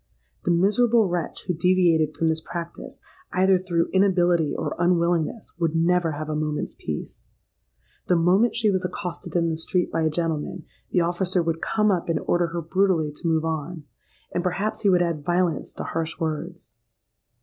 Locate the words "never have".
5.75-6.27